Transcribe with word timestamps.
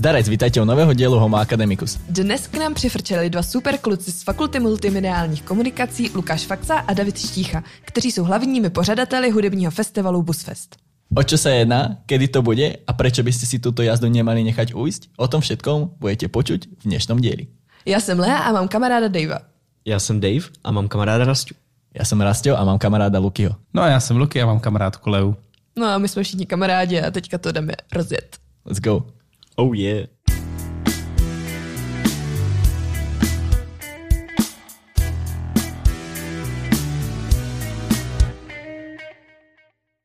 Zdarec, 0.00 0.28
vítajte 0.28 0.60
u 0.60 0.64
nového 0.64 0.94
dílu 0.94 1.18
Homo 1.18 1.36
Academicus. 1.36 2.00
Dnes 2.08 2.46
k 2.46 2.56
nám 2.56 2.74
přifrčeli 2.74 3.30
dva 3.30 3.42
super 3.42 3.78
kluci 3.78 4.12
z 4.12 4.22
Fakulty 4.22 4.60
multimediálních 4.60 5.42
komunikací 5.42 6.10
Lukáš 6.14 6.46
Faxa 6.46 6.74
a 6.74 6.94
David 6.94 7.18
Štícha, 7.18 7.64
kteří 7.84 8.12
jsou 8.12 8.24
hlavními 8.24 8.70
pořadateli 8.70 9.30
hudebního 9.30 9.70
festivalu 9.70 10.22
Busfest. 10.22 10.76
O 11.12 11.20
čo 11.20 11.36
sa 11.36 11.52
jedná, 11.52 12.00
kedy 12.08 12.32
to 12.32 12.40
bude 12.40 12.80
a 12.80 12.92
prečo 12.96 13.20
by 13.20 13.28
ste 13.28 13.44
si 13.44 13.60
túto 13.60 13.84
jazdu 13.84 14.08
nemali 14.08 14.40
nechať 14.40 14.72
ujsť? 14.72 15.20
O 15.20 15.28
tom 15.28 15.44
všetkom 15.44 16.00
budete 16.00 16.32
počuť 16.32 16.80
v 16.80 16.82
dnešnom 16.88 17.20
dieli. 17.20 17.52
Já 17.84 18.00
jsem 18.00 18.16
Lea 18.16 18.38
a 18.48 18.52
mám 18.52 18.68
kamaráda 18.72 19.08
Davea. 19.12 19.44
Já 19.84 20.00
jsem 20.00 20.20
Dave 20.20 20.48
a 20.64 20.72
mám 20.72 20.88
kamaráda 20.88 21.28
Rastu. 21.28 21.52
Ja 21.92 22.08
som 22.08 22.24
Rastio 22.24 22.56
a 22.56 22.64
mám 22.64 22.80
kamaráda 22.80 23.18
Lukyho. 23.20 23.52
No 23.74 23.82
a 23.82 23.88
já 23.88 24.00
jsem 24.00 24.16
Luky 24.16 24.40
a 24.42 24.46
mám 24.46 24.60
kamarádku 24.60 25.10
Leu. 25.10 25.34
No 25.76 25.86
a 25.86 25.98
my 25.98 26.08
jsme 26.08 26.22
všichni 26.22 26.46
kamarádi 26.46 27.02
a 27.02 27.10
teďka 27.10 27.38
to 27.38 27.52
jdeme 27.52 27.72
rozjet. 27.92 28.40
Let's 28.64 28.80
go. 28.80 29.19
Oh 29.56 29.74
yeah. 29.74 30.06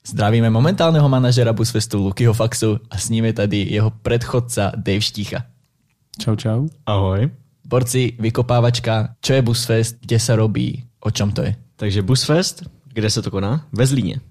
Zdravíme 0.06 0.50
momentálneho 0.50 1.10
manažera 1.10 1.54
Busfestu 1.54 2.00
Lukyho 2.00 2.34
Faxu 2.34 2.80
a 2.90 2.98
s 2.98 3.10
ním 3.10 3.26
je 3.26 3.34
tady 3.34 3.58
jeho 3.58 3.90
predchodca 3.92 4.72
Dave 4.76 5.02
Štícha. 5.02 5.44
Čau, 6.20 6.36
čau. 6.36 6.68
Ahoj. 6.86 7.30
Borci, 7.66 8.14
vykopávačka, 8.20 9.20
čo 9.20 9.34
je 9.34 9.42
Busfest, 9.42 9.98
kde 10.00 10.20
sa 10.20 10.38
robí, 10.38 10.86
o 11.02 11.12
čom 11.12 11.34
to 11.34 11.42
je? 11.42 11.56
Takže 11.76 12.02
Busfest, 12.02 12.64
kde 12.94 13.10
se 13.10 13.22
to 13.22 13.32
koná? 13.32 13.68
Ve 13.74 13.86
Zlíně. 13.86 14.22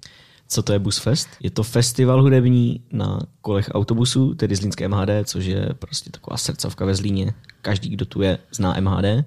Co 0.49 0.63
to 0.63 0.73
je 0.73 0.79
Busfest? 0.79 1.29
Je 1.41 1.51
to 1.51 1.63
festival 1.63 2.23
hudební 2.23 2.81
na 2.93 3.19
kolech 3.41 3.71
autobusů, 3.73 4.35
tedy 4.35 4.57
Zlínské 4.57 4.89
MHD, 4.89 5.11
což 5.25 5.45
je 5.45 5.69
prostě 5.79 6.11
taková 6.11 6.37
srdcovka 6.37 6.85
ve 6.85 6.95
Zlíně. 6.95 7.33
Každý, 7.63 7.89
kdo 7.89 8.07
tu 8.07 8.23
je, 8.23 8.39
zná 8.53 8.81
MHD. 8.81 9.25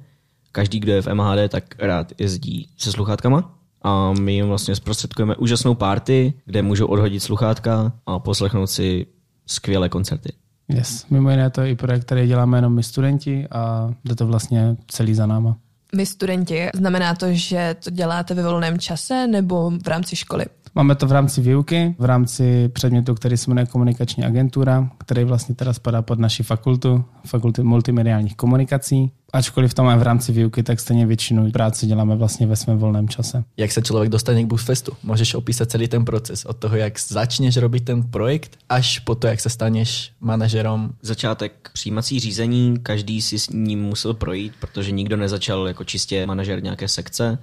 Každý, 0.52 0.80
kdo 0.80 0.92
je 0.92 1.02
v 1.02 1.14
MHD, 1.14 1.50
tak 1.50 1.76
rád 1.80 2.12
jezdí 2.18 2.70
se 2.78 2.92
sluchátkama. 2.92 3.54
A 3.82 4.14
my 4.14 4.34
jim 4.34 4.48
vlastně 4.48 4.76
zprostředkujeme 4.76 5.36
úžasnou 5.36 5.76
party, 5.76 6.34
kde 6.46 6.62
můžou 6.62 6.86
odhodit 6.88 7.24
sluchátka 7.24 7.94
a 8.06 8.20
poslechnout 8.20 8.68
si 8.68 9.06
skvělé 9.46 9.90
koncerty. 9.90 10.34
Yes. 10.68 11.06
Mimo 11.10 11.30
jiné 11.30 11.50
to 11.50 11.62
je 11.62 11.70
i 11.70 11.76
projekt, 11.76 12.06
který 12.06 12.28
děláme 12.28 12.58
jenom 12.58 12.76
my 12.76 12.84
studenti 12.84 13.48
a 13.52 13.94
jde 14.06 14.16
to 14.16 14.28
vlastně 14.28 14.78
celý 14.88 15.14
za 15.14 15.26
náma. 15.26 15.58
My 15.96 16.06
studenti, 16.06 16.70
znamená 16.76 17.16
to, 17.16 17.26
že 17.30 17.76
to 17.84 17.90
děláte 17.90 18.34
ve 18.34 18.44
volném 18.44 18.80
čase 18.80 19.28
nebo 19.28 19.72
v 19.84 19.88
rámci 19.88 20.16
školy? 20.16 20.46
Máme 20.78 20.96
to 20.96 21.08
v 21.08 21.12
rámci 21.12 21.42
výuky, 21.42 21.96
v 22.00 22.06
rámci 22.06 22.70
předmětu, 22.70 23.16
který 23.16 23.38
se 23.38 23.50
jmenuje 23.50 23.66
komunikační 23.66 24.26
agentura, 24.26 24.90
který 24.98 25.24
vlastně 25.24 25.56
teda 25.56 25.74
spadá 25.74 26.02
pod 26.02 26.20
naši 26.20 26.44
fakultu, 26.44 27.04
fakulty 27.26 27.64
multimediálních 27.64 28.36
komunikací. 28.36 29.12
Ačkoliv 29.34 29.74
to 29.74 29.84
máme 29.84 30.00
v 30.00 30.04
rámci 30.04 30.32
výuky, 30.32 30.64
tak 30.64 30.80
stejně 30.80 31.06
většinu 31.06 31.52
práci 31.52 31.88
děláme 31.88 32.16
vlastně 32.16 32.48
ve 32.48 32.56
svém 32.56 32.78
volném 32.78 33.10
čase. 33.10 33.44
Jak 33.58 33.72
sa 33.72 33.82
človek 33.82 34.10
dostane 34.14 34.44
k 34.44 34.48
Busfestu? 34.48 34.94
Môžeš 35.04 35.34
opísať 35.34 35.68
celý 35.74 35.88
ten 35.90 36.06
proces 36.06 36.46
od 36.46 36.58
toho, 36.62 36.78
jak 36.78 36.94
začneš 37.00 37.58
robiť 37.58 37.84
ten 37.84 38.04
projekt, 38.06 38.62
až 38.70 39.00
po 39.02 39.18
to, 39.18 39.28
jak 39.28 39.42
sa 39.42 39.50
staneš 39.50 40.14
manažerom. 40.22 40.94
Začátek 41.02 41.70
přijímací 41.74 42.20
řízení, 42.20 42.78
každý 42.84 43.22
si 43.22 43.40
s 43.40 43.50
ním 43.50 43.82
musel 43.82 44.14
projít, 44.14 44.54
protože 44.62 44.92
nikdo 44.92 45.18
nezačal 45.18 45.68
jako 45.68 45.84
čistě 45.84 46.26
manažer 46.26 46.64
nějaké 46.64 46.88
sekce. 46.88 47.38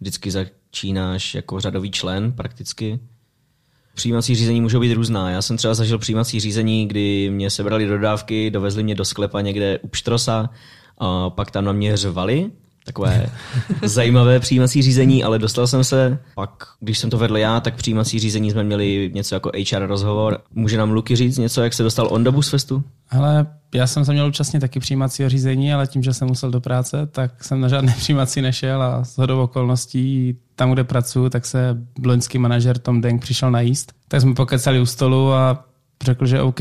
Vždycky 0.00 0.30
začínáš 0.30 1.34
jako 1.34 1.60
řadový 1.60 1.90
člen 1.90 2.32
prakticky. 2.32 3.00
Přijímací 3.94 4.34
řízení 4.34 4.60
můžou 4.60 4.80
být 4.80 4.92
různá. 4.92 5.30
Já 5.30 5.42
jsem 5.42 5.56
třeba 5.56 5.74
zažil 5.74 5.98
přijímací 5.98 6.40
řízení, 6.40 6.88
kdy 6.88 7.30
mě 7.30 7.50
sebrali 7.50 7.86
dodávky, 7.86 8.50
dovezli 8.50 8.82
mě 8.82 8.94
do 8.94 9.04
sklepa 9.04 9.40
někde 9.40 9.78
u 9.78 9.88
Pštrosa 9.88 10.50
a 10.98 11.30
pak 11.30 11.50
tam 11.50 11.64
na 11.64 11.72
mě 11.72 11.96
řvali. 11.96 12.50
Takové 12.88 13.26
zajímavé 13.82 14.40
přijímací 14.40 14.82
řízení, 14.82 15.24
ale 15.24 15.38
dostal 15.38 15.66
jsem 15.66 15.84
se. 15.84 16.18
Pak, 16.34 16.50
když 16.80 16.98
jsem 16.98 17.10
to 17.10 17.18
vedl 17.18 17.36
já, 17.36 17.60
tak 17.60 17.74
přijímací 17.74 18.18
řízení 18.18 18.50
jsme 18.50 18.64
měli 18.64 19.10
něco 19.14 19.34
jako 19.34 19.50
HR 19.72 19.86
rozhovor. 19.86 20.38
Může 20.54 20.78
nám 20.78 20.90
Luky 20.90 21.16
říct 21.16 21.38
něco, 21.38 21.62
jak 21.62 21.74
se 21.74 21.82
dostal 21.82 22.08
on 22.10 22.24
do 22.24 22.32
Busfestu? 22.32 22.84
Ale 23.10 23.46
já 23.74 23.86
jsem 23.86 24.04
se 24.04 24.12
měl 24.12 24.26
účastnit 24.26 24.60
taky 24.60 24.80
přijímacího 24.80 25.28
řízení, 25.28 25.72
ale 25.72 25.86
tím, 25.86 26.02
že 26.02 26.14
jsem 26.14 26.28
musel 26.28 26.50
do 26.50 26.60
práce, 26.60 27.06
tak 27.06 27.44
jsem 27.44 27.60
na 27.60 27.68
žádné 27.68 27.92
přijímací 27.98 28.42
nešel 28.42 28.82
a 28.82 29.04
s 29.04 29.18
hodou 29.18 29.42
okolností 29.42 30.36
tam, 30.54 30.72
kde 30.72 30.84
pracuji, 30.84 31.30
tak 31.30 31.46
se 31.46 31.76
loňský 32.04 32.38
manažer 32.38 32.78
Tom 32.78 33.00
Deng 33.00 33.22
přišel 33.22 33.50
najíst. 33.50 33.92
Tak 34.08 34.20
jsme 34.20 34.34
pokecali 34.34 34.80
u 34.80 34.86
stolu 34.86 35.32
a 35.32 35.64
řekl, 36.04 36.26
že 36.26 36.42
OK, 36.42 36.60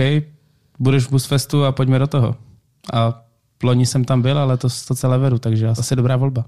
budeš 0.80 1.04
v 1.04 1.12
Busfestu 1.12 1.66
a 1.66 1.72
pojďme 1.72 2.00
do 2.00 2.08
toho. 2.08 2.36
A 2.94 3.27
loni 3.64 3.86
jsem 3.86 4.06
tam 4.06 4.22
byl, 4.22 4.40
ale 4.40 4.58
to, 4.58 4.68
to 4.88 4.96
celé 4.96 5.18
vedu, 5.18 5.38
takže 5.38 5.68
asi 5.68 5.96
dobrá 5.96 6.16
volba. 6.16 6.46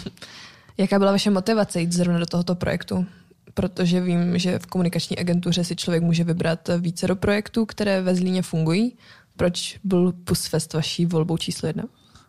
Jaká 0.78 0.98
byla 0.98 1.12
vaše 1.12 1.30
motivace 1.30 1.80
jít 1.80 1.92
zrovna 1.92 2.18
do 2.18 2.26
tohoto 2.26 2.54
projektu? 2.54 3.06
Protože 3.54 4.00
vím, 4.00 4.38
že 4.38 4.58
v 4.58 4.66
komunikační 4.66 5.18
agentuře 5.18 5.64
si 5.64 5.76
člověk 5.76 6.02
může 6.02 6.24
vybrat 6.24 6.70
více 6.78 7.06
do 7.06 7.16
projektů, 7.16 7.66
které 7.66 8.02
ve 8.02 8.14
Zlíně 8.14 8.42
fungují. 8.42 8.96
Proč 9.36 9.78
byl 9.84 10.12
Busfest 10.28 10.74
vaší 10.74 11.06
volbou 11.06 11.36
číslo 11.36 11.66
jedna? 11.66 11.84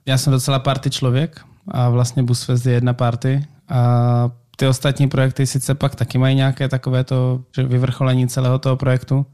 Já 0.05 0.17
jsem 0.17 0.33
docela 0.33 0.59
party 0.59 0.89
člověk 0.89 1.41
a 1.67 1.89
vlastně 1.89 2.23
Busfest 2.23 2.65
je 2.65 2.73
jedna 2.73 2.93
party 2.93 3.47
a 3.69 4.31
ty 4.55 4.67
ostatní 4.67 5.07
projekty 5.07 5.47
sice 5.47 5.75
pak 5.75 5.95
taky 5.95 6.17
mají 6.17 6.35
nějaké 6.35 6.69
takové 6.69 7.03
to 7.03 7.43
vyvrcholení 7.57 8.27
celého 8.27 8.59
toho 8.59 8.77
projektu, 8.77 9.25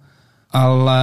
ale 0.50 1.00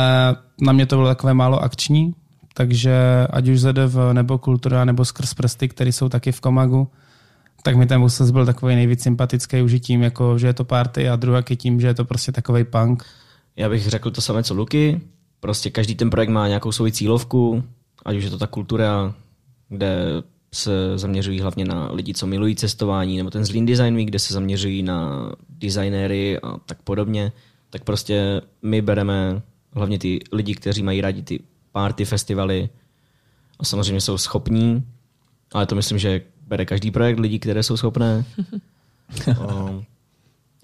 na 0.61 0.73
mě 0.73 0.87
to 0.87 0.97
bylo 0.97 1.09
takové 1.09 1.35
málo 1.35 1.63
akční, 1.63 2.15
takže 2.55 3.27
ať 3.31 3.49
už 3.49 3.61
ZDV 3.61 4.13
nebo 4.13 4.39
Kultura 4.39 4.85
nebo 4.85 5.05
Skrz 5.05 5.35
prsty, 5.35 5.69
které 5.69 5.93
jsou 5.93 6.09
taky 6.09 6.33
v 6.33 6.41
Komagu, 6.41 6.89
tak 7.63 7.77
mi 7.77 7.87
ten 7.87 8.01
Busfest 8.01 8.33
byl 8.33 8.47
takový 8.47 8.75
nejvíc 8.75 9.03
sympatický 9.03 9.63
už 9.63 9.75
tím, 9.81 10.03
jako, 10.03 10.39
že 10.39 10.47
je 10.47 10.55
to 10.55 10.65
party 10.65 11.09
a 11.09 11.17
druhá 11.17 11.43
je 11.51 11.57
tím, 11.57 11.81
že 11.81 11.87
je 11.87 11.95
to 11.95 12.05
prostě 12.05 12.33
takový 12.33 12.65
punk. 12.65 13.05
Já 13.57 13.69
bych 13.69 13.89
řekl 13.89 14.11
to 14.11 14.21
samé, 14.21 14.43
co 14.43 14.55
Luky. 14.55 15.01
Prostě 15.41 15.71
každý 15.71 15.95
ten 15.95 16.11
projekt 16.11 16.31
má 16.31 16.49
nějakou 16.49 16.73
svoji 16.73 16.93
cílovku, 16.93 17.65
ať 18.05 18.17
už 18.17 18.25
je 18.25 18.31
to 18.31 18.39
ta 18.39 18.47
kultura, 18.47 19.15
kde 19.69 20.23
se 20.55 20.99
zaměřují 20.99 21.41
hlavně 21.41 21.65
na 21.65 21.93
lidi, 21.93 22.15
co 22.15 22.27
milují 22.27 22.57
cestování, 22.57 23.17
nebo 23.17 23.31
ten 23.31 23.45
Zlín 23.45 23.67
Design 23.67 23.97
kde 23.97 24.19
se 24.19 24.35
zaměřují 24.35 24.83
na 24.83 25.31
designéry 25.49 26.39
a 26.41 26.57
tak 26.67 26.83
podobně, 26.83 27.33
tak 27.71 27.85
prostě 27.85 28.41
my 28.63 28.83
bereme 28.83 29.43
hlavně 29.73 29.99
ty 29.99 30.21
lidi, 30.33 30.55
kteří 30.55 30.83
mají 30.83 31.01
rádi 31.01 31.23
ty 31.23 31.41
party, 31.73 32.05
festivaly 32.05 32.69
a 33.59 33.65
samozřejmě 33.65 34.01
jsou 34.01 34.19
schopní, 34.19 34.85
ale 35.53 35.67
to 35.67 35.75
myslím, 35.75 35.99
že 35.99 36.21
bere 36.47 36.65
každý 36.65 36.91
projekt 36.91 37.19
lidí, 37.19 37.39
které 37.39 37.63
jsou 37.63 37.77
schopné. 37.77 38.25
o, 39.39 39.83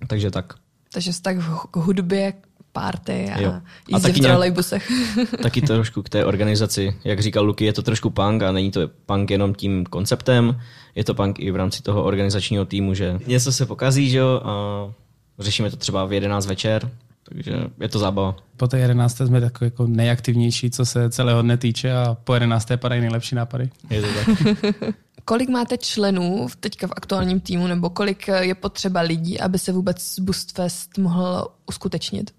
takže 0.06 0.30
tak. 0.30 0.54
Takže 0.92 1.12
vztah 1.12 1.66
k 1.70 1.76
hudbě, 1.76 2.32
párty 2.72 3.30
a 3.34 3.40
Jo. 3.40 3.50
A 3.50 3.62
jízdě 3.88 4.08
taky 4.08 4.20
v 4.20 4.22
nějak- 4.22 4.32
trolejbusech. 4.32 4.90
Taky 5.42 5.60
trošku 5.60 6.02
k 6.02 6.08
té 6.08 6.24
organizaci. 6.24 6.96
Jak 7.04 7.20
říkal 7.20 7.44
Luky, 7.44 7.64
je 7.64 7.72
to 7.72 7.82
trošku 7.82 8.10
punk 8.10 8.42
a 8.42 8.52
není 8.52 8.70
to 8.70 8.80
punk 9.06 9.30
jenom 9.30 9.54
tím 9.54 9.84
konceptem, 9.86 10.60
je 10.94 11.04
to 11.04 11.14
punk 11.14 11.40
i 11.40 11.50
v 11.50 11.56
rámci 11.56 11.82
toho 11.82 12.04
organizačního 12.04 12.64
týmu, 12.64 12.94
že 12.94 13.18
něco 13.26 13.52
se 13.52 13.66
pokazí, 13.66 14.10
že 14.10 14.18
jo, 14.18 14.40
a 14.44 15.42
řešíme 15.42 15.70
to 15.70 15.76
třeba 15.76 16.04
v 16.04 16.12
11 16.12 16.46
večer, 16.46 16.90
takže 17.28 17.52
je 17.80 17.88
to 17.88 17.98
zábava. 17.98 18.36
Po 18.56 18.68
té 18.68 18.78
11. 18.78 19.16
jsme 19.16 19.40
takový 19.40 19.66
jako 19.66 19.86
nejaktivnější, 19.86 20.70
co 20.70 20.86
se 20.86 21.10
celého 21.10 21.42
dne 21.42 21.56
týče 21.56 21.92
a 21.92 22.16
po 22.24 22.34
11. 22.34 22.68
padají 22.76 23.00
nejlepší 23.00 23.34
nápady. 23.34 23.70
Je 23.90 24.02
to 24.02 24.08
tak. 24.14 24.56
Kolik 25.24 25.48
máte 25.48 25.78
členů 25.78 26.48
v- 26.48 26.56
teďka 26.56 26.86
v 26.86 26.92
aktuálním 26.96 27.40
týmu, 27.40 27.66
nebo 27.66 27.90
kolik 27.90 28.28
je 28.28 28.54
potřeba 28.54 29.00
lidí, 29.00 29.40
aby 29.40 29.58
se 29.58 29.72
vůbec 29.72 30.18
Boostfest 30.20 30.98
mohl 30.98 31.48
uskutečnit? 31.66 32.30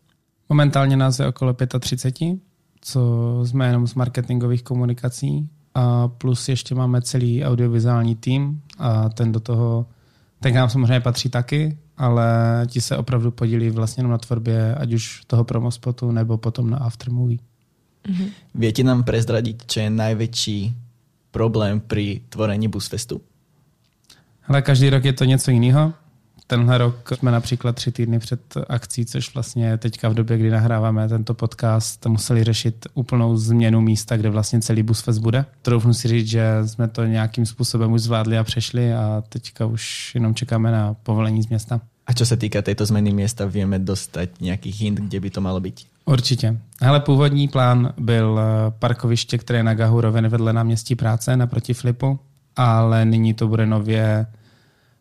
Momentálně 0.49 0.97
nás 0.97 1.19
je 1.19 1.27
okolo 1.27 1.55
35, 1.79 2.39
co 2.81 3.01
jsme 3.45 3.67
jenom 3.67 3.87
z 3.87 3.93
marketingových 3.93 4.63
komunikací 4.63 5.49
a 5.75 6.07
plus 6.07 6.49
ještě 6.49 6.75
máme 6.75 7.01
celý 7.01 7.45
audiovizuální 7.45 8.15
tým 8.15 8.61
a 8.77 9.09
ten 9.09 9.31
do 9.31 9.39
toho, 9.39 9.85
ten 10.39 10.51
k 10.51 10.55
nám 10.55 10.69
samozřejmě 10.69 10.99
patří 10.99 11.29
taky, 11.29 11.77
ale 11.97 12.27
ti 12.67 12.81
se 12.81 12.97
opravdu 12.97 13.31
podílí 13.31 13.69
vlastně 13.69 13.99
jenom 14.01 14.11
na 14.11 14.17
tvorbě 14.17 14.75
ať 14.75 14.93
už 14.93 15.21
toho 15.27 15.43
promospotu 15.43 16.11
nebo 16.11 16.37
potom 16.37 16.69
na 16.69 16.77
aftermovie. 16.77 17.39
Viete 18.55 18.87
nám 18.87 19.03
prezradiť, 19.03 19.67
čo 19.67 19.83
je 19.83 19.89
najväčší 19.91 20.59
problém 21.31 21.83
pri 21.83 22.23
tvorení 22.31 22.71
Busfestu? 22.71 23.19
Ale 24.47 24.61
každý 24.61 24.89
rok 24.89 25.03
je 25.05 25.13
to 25.13 25.25
něco 25.25 25.51
jiného. 25.51 25.93
Tenhle 26.47 26.77
rok 26.77 27.11
jsme 27.13 27.31
například 27.31 27.75
tři 27.75 27.91
týdny 27.91 28.19
před 28.19 28.41
akcí, 28.69 29.05
což 29.05 29.33
vlastně 29.33 29.77
teďka 29.77 30.09
v 30.09 30.13
době, 30.13 30.37
kdy 30.37 30.49
nahráváme 30.49 31.09
tento 31.09 31.33
podcast, 31.33 32.05
museli 32.05 32.43
řešit 32.43 32.87
úplnou 32.93 33.37
změnu 33.37 33.81
místa, 33.81 34.17
kde 34.17 34.29
vlastně 34.29 34.61
celý 34.61 34.83
Busfest 34.83 35.19
bude. 35.19 35.45
Troufnu 35.61 35.93
si 35.93 36.07
říct, 36.07 36.27
že 36.27 36.43
jsme 36.65 36.87
to 36.87 37.05
nějakým 37.05 37.45
způsobem 37.45 37.91
už 37.93 38.01
zvládli 38.01 38.37
a 38.37 38.43
přešli 38.43 38.93
a 38.93 39.23
teďka 39.29 39.65
už 39.65 40.11
jenom 40.15 40.35
čekáme 40.35 40.71
na 40.71 40.93
povolení 40.93 41.43
z 41.43 41.47
města. 41.47 41.81
A 42.07 42.13
čo 42.13 42.25
se 42.25 42.37
týká 42.37 42.61
této 42.61 42.85
zmeny 42.85 43.11
města, 43.11 43.45
vieme 43.45 43.79
dostať 43.79 44.29
nějaký 44.41 44.71
hint, 44.71 44.99
kde 44.99 45.19
by 45.19 45.29
to 45.29 45.41
malo 45.41 45.59
být? 45.59 45.81
Určitě. 46.05 46.57
Hele, 46.81 46.99
původní 46.99 47.47
plán 47.47 47.93
byl 47.97 48.39
eh, 48.39 48.71
parkoviště, 48.79 49.37
které 49.37 49.59
je 49.59 49.63
na 49.63 49.73
Gahurově 49.73 50.21
vedle 50.21 50.53
náměstí 50.53 50.95
práce 50.95 51.37
naproti 51.37 51.73
Flipu, 51.73 52.19
ale 52.55 53.05
nyní 53.05 53.33
to 53.33 53.47
bude 53.47 53.65
nově 53.65 54.25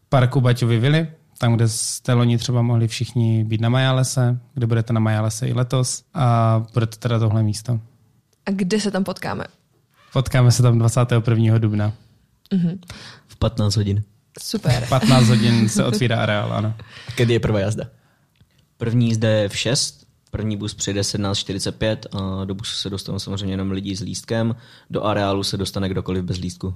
parku 0.08 0.40
Baťovy 0.40 0.78
vily, 0.78 1.06
tam, 1.38 1.54
kde 1.54 1.68
jste 1.68 2.12
loni 2.12 2.38
třeba 2.38 2.62
mohli 2.62 2.88
všichni 2.88 3.44
být 3.44 3.60
na 3.60 3.68
Majálese, 3.68 4.40
kde 4.54 4.66
budete 4.66 4.92
na 4.92 5.00
Majálese 5.00 5.48
i 5.48 5.52
letos 5.52 6.04
a 6.14 6.64
bude 6.74 6.86
to 6.86 6.96
teda 6.96 7.18
tohle 7.18 7.42
místo. 7.42 7.80
A 8.46 8.50
kde 8.50 8.80
se 8.80 8.90
tam 8.90 9.04
potkáme? 9.04 9.44
Potkáme 10.12 10.52
se 10.52 10.62
tam 10.62 10.78
21. 10.78 11.58
dubna. 11.58 11.92
Mhm. 12.52 12.80
V 13.26 13.36
15 13.36 13.76
hodin. 13.76 14.02
Super. 14.42 14.86
15 14.88 15.28
hodin 15.28 15.68
se 15.68 15.84
otvírá 15.90 16.22
areál, 16.22 16.52
ano. 16.52 16.74
Kedy 17.14 17.32
je 17.32 17.40
prvá 17.40 17.60
jazda? 17.60 17.84
První 18.76 19.14
zde 19.14 19.28
je 19.28 19.48
v 19.48 19.56
6, 19.56 20.06
první 20.30 20.56
bus 20.56 20.74
přijde 20.74 21.00
17.45 21.00 21.96
a 22.12 22.44
do 22.44 22.54
busu 22.54 22.76
se 22.76 22.90
dostanou 22.90 23.18
samozřejmě 23.18 23.52
jenom 23.52 23.70
lidi 23.70 23.96
s 23.96 24.00
lístkem. 24.00 24.56
Do 24.90 25.04
areálu 25.04 25.44
se 25.44 25.56
dostane 25.56 25.88
kdokoliv 25.88 26.24
bez 26.24 26.38
lístku. 26.38 26.74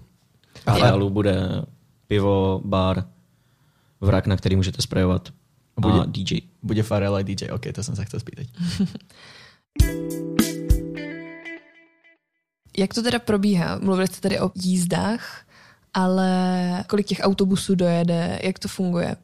V 0.55 0.69
areálu 0.69 1.11
bude 1.11 1.63
pivo, 2.07 2.61
bar, 2.65 3.05
vrak, 4.01 4.27
na 4.27 4.37
který 4.37 4.57
můžete 4.57 4.83
sprejovat 4.83 5.29
a 5.77 5.81
Bude- 5.81 6.07
DJ. 6.07 6.39
Bude 6.63 6.83
Farel 6.83 7.17
a 7.17 7.23
DJ, 7.23 7.51
ok, 7.53 7.67
to 7.75 7.83
jsem 7.83 7.97
se 7.97 8.05
chtěl 8.05 8.21
spýtať. 8.21 8.47
Jak 12.79 12.95
to 12.95 13.03
teda 13.03 13.19
probíhá? 13.19 13.79
Mluvili 13.79 14.07
jste 14.07 14.21
tady 14.21 14.41
o 14.41 14.51
jízdách, 14.55 15.47
ale 15.95 16.85
kolik 16.89 17.07
těch 17.07 17.21
autobusů 17.23 17.75
dojede, 17.75 18.39
jak 18.43 18.59
to 18.59 18.69
funguje? 18.69 19.17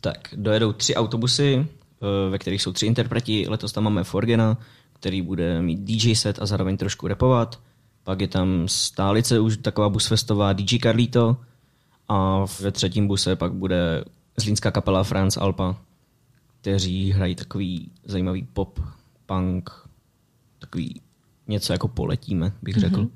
Tak, 0.00 0.18
dojedou 0.36 0.72
tři 0.72 0.94
autobusy, 0.94 1.66
eh, 1.66 2.30
ve 2.30 2.38
kterých 2.38 2.62
jsou 2.62 2.72
tři 2.72 2.86
interpreti. 2.86 3.46
Letos 3.48 3.72
tam 3.72 3.84
máme 3.84 4.04
Forgena, 4.04 4.58
který 4.92 5.22
bude 5.22 5.62
mít 5.62 5.80
DJ 5.80 6.14
set 6.14 6.42
a 6.42 6.46
zároveň 6.46 6.76
trošku 6.76 7.06
repovat. 7.06 7.60
Pak 8.04 8.20
je 8.20 8.28
tam 8.28 8.68
stálice, 8.68 9.40
už 9.40 9.56
taková 9.56 9.88
busfestová 9.88 10.52
DJ 10.52 10.78
Carlito. 10.78 11.36
A 12.08 12.44
ve 12.60 12.72
třetím 12.72 13.06
buse 13.06 13.36
pak 13.36 13.52
bude 13.52 14.04
zlínská 14.36 14.70
kapela 14.70 15.04
Franz 15.04 15.36
Alpa, 15.36 15.76
kteří 16.60 17.12
hrají 17.12 17.34
takový 17.34 17.90
zajímavý 18.04 18.42
pop, 18.42 18.80
punk, 19.26 19.70
takový 20.58 21.00
něco 21.48 21.72
jako 21.72 21.88
poletíme, 21.88 22.52
bych 22.62 22.76
řekl. 22.76 23.02
Mm-hmm. 23.02 23.10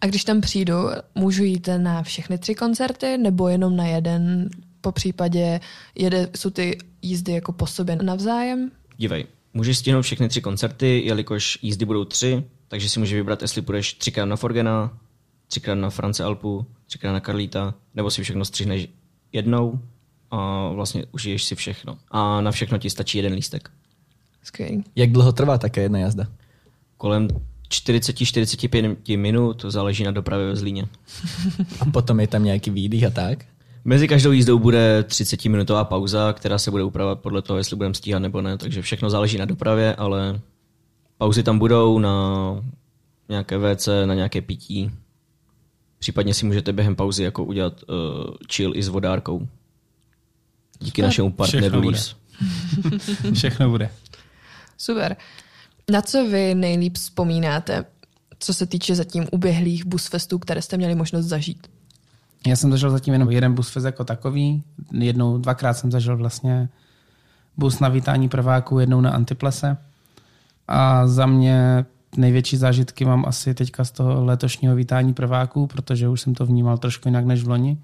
A 0.00 0.06
když 0.06 0.24
tam 0.24 0.40
přijdu, 0.40 0.74
můžu 1.14 1.44
jít 1.44 1.68
na 1.76 2.02
všechny 2.02 2.38
tři 2.38 2.54
koncerty 2.54 3.18
nebo 3.18 3.48
jenom 3.48 3.76
na 3.76 3.86
jeden? 3.86 4.50
Po 4.80 4.92
případě 4.92 5.60
jede, 5.94 6.28
jsou 6.36 6.50
ty 6.50 6.78
jízdy 7.02 7.32
jako 7.32 7.52
po 7.52 7.66
sobě 7.66 7.96
navzájem? 7.96 8.70
Dívej, 8.96 9.26
můžeš 9.54 9.78
stihnout 9.78 10.02
všechny 10.02 10.28
tři 10.28 10.40
koncerty, 10.40 11.02
jelikož 11.04 11.58
jízdy 11.62 11.84
budou 11.84 12.04
tři, 12.04 12.44
takže 12.68 12.88
si 12.88 12.98
můžeš 12.98 13.14
vybrat, 13.14 13.42
jestli 13.42 13.62
půjdeš 13.62 13.94
třikrát 13.94 14.24
na 14.24 14.36
Forgena, 14.36 14.98
třikrát 15.48 15.74
na 15.74 15.90
France 15.90 16.24
Alpu, 16.24 16.66
třikrát 16.86 17.12
na 17.12 17.20
Carlita, 17.20 17.74
nebo 17.94 18.10
si 18.10 18.22
všechno 18.22 18.44
střihneš 18.44 18.88
jednou 19.32 19.80
a 20.36 20.68
vlastně 20.72 21.04
užiješ 21.12 21.44
si 21.44 21.54
všechno. 21.54 21.98
A 22.10 22.40
na 22.40 22.50
všechno 22.50 22.78
ti 22.78 22.90
stačí 22.90 23.18
jeden 23.18 23.32
lístek. 23.32 23.70
Skvělý. 24.42 24.84
Jak 24.96 25.12
dlouho 25.12 25.32
trvá 25.32 25.58
také 25.58 25.82
jedna 25.82 25.98
jazda? 25.98 26.26
Kolem 26.96 27.28
40-45 27.68 29.18
minut, 29.18 29.62
to 29.62 29.70
záleží 29.70 30.04
na 30.04 30.10
dopravě 30.10 30.46
ve 30.46 30.56
Zlíně. 30.56 30.86
A 31.80 31.84
potom 31.84 32.20
je 32.20 32.26
tam 32.26 32.44
nějaký 32.44 32.70
výdych 32.70 33.04
a 33.04 33.10
tak? 33.10 33.44
Mezi 33.84 34.08
každou 34.08 34.32
jízdou 34.32 34.58
bude 34.58 35.04
30-minutová 35.08 35.84
pauza, 35.84 36.32
která 36.32 36.58
se 36.58 36.70
bude 36.70 36.84
upravovat 36.84 37.20
podle 37.20 37.42
toho, 37.42 37.56
jestli 37.56 37.76
budeme 37.76 37.94
stíhat 37.94 38.18
nebo 38.18 38.42
ne, 38.42 38.58
takže 38.58 38.82
všechno 38.82 39.10
záleží 39.10 39.38
na 39.38 39.44
dopravě, 39.44 39.94
ale 39.94 40.40
pauzy 41.18 41.42
tam 41.42 41.58
budou 41.58 41.98
na 41.98 42.14
nějaké 43.28 43.58
WC, 43.58 43.88
na 44.04 44.14
nějaké 44.14 44.40
pití. 44.40 44.90
Případně 45.98 46.34
si 46.34 46.46
můžete 46.46 46.72
během 46.72 46.96
pauzy 46.96 47.22
jako 47.22 47.44
udělat 47.44 47.82
uh, 47.88 48.34
chill 48.52 48.76
i 48.76 48.82
s 48.82 48.88
vodárkou. 48.88 49.48
Díky 50.80 51.02
našemu 51.02 51.32
partneru 51.32 51.66
Všechno 51.66 51.82
bude. 51.82 51.98
Všechno 53.34 53.70
bude. 53.70 53.90
Super. 54.78 55.16
Na 55.90 56.02
co 56.02 56.26
vy 56.26 56.54
nejlíp 56.54 56.96
vzpomínáte, 56.96 57.84
co 58.38 58.54
se 58.54 58.66
týče 58.66 58.94
zatím 58.94 59.26
uběhlých 59.32 59.86
busfestů, 59.86 60.38
které 60.38 60.62
jste 60.62 60.76
měli 60.76 60.94
možnost 60.94 61.26
zažít? 61.26 61.66
Já 62.46 62.56
jsem 62.56 62.70
zažil 62.70 62.90
zatím 62.90 63.12
jenom 63.12 63.30
jeden 63.30 63.54
bus 63.54 63.76
jako 63.84 64.04
takový. 64.04 64.62
Jednou, 64.92 65.38
dvakrát 65.38 65.74
jsem 65.74 65.90
zažil 65.90 66.16
vlastně 66.16 66.68
bus 67.56 67.80
na 67.80 67.88
vítání 67.88 68.28
prváků, 68.28 68.78
jednou 68.78 69.00
na 69.00 69.10
Antiplese. 69.10 69.76
A 70.68 71.06
za 71.06 71.26
mě 71.26 71.84
největší 72.16 72.56
zážitky 72.56 73.04
mám 73.04 73.24
asi 73.26 73.54
teďka 73.54 73.84
z 73.84 73.90
toho 73.90 74.24
letošního 74.24 74.76
vítání 74.76 75.14
prváků, 75.14 75.66
protože 75.66 76.08
už 76.08 76.20
jsem 76.20 76.34
to 76.34 76.46
vnímal 76.46 76.78
trošku 76.78 77.08
jinak 77.08 77.24
než 77.24 77.42
v 77.42 77.48
loni. 77.48 77.78